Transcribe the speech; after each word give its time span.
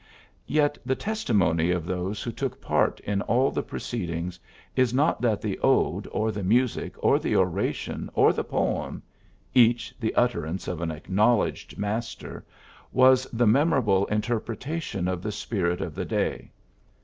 Yet 0.47 0.79
the 0.83 0.95
testimony 0.95 1.69
of 1.69 1.85
those 1.85 2.23
who 2.23 2.31
took 2.31 2.59
part 2.59 2.99
in 3.01 3.21
all 3.21 3.51
the 3.51 3.61
proceed 3.61 4.09
ings 4.09 4.39
is 4.75 4.95
not 4.95 5.21
that 5.21 5.41
the 5.43 5.59
Ode 5.61 6.07
or 6.11 6.31
the 6.31 6.41
music 6.41 6.95
or 6.97 7.19
the 7.19 7.35
Oration 7.35 8.09
or 8.15 8.33
the 8.33 8.43
Poem 8.43 9.03
each 9.53 9.93
the 9.99 10.15
utterance 10.15 10.67
of 10.67 10.81
an 10.81 10.89
acknowledged 10.89 11.77
master 11.77 12.43
was 12.91 13.27
the 13.31 13.45
memorable 13.45 14.07
interpretation 14.07 15.07
of 15.07 15.21
the 15.21 15.31
spirit 15.31 15.81
of 15.81 15.93
the 15.93 16.05
day. 16.05 16.49